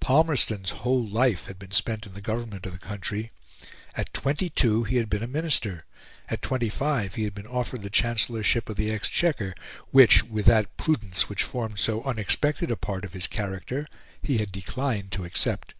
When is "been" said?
1.56-1.70, 5.08-5.22, 7.32-7.46